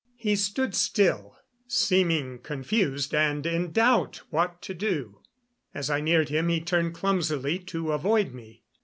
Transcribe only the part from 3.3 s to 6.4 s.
in doubt what to do. As I neared